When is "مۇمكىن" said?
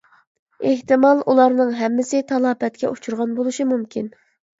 3.75-4.09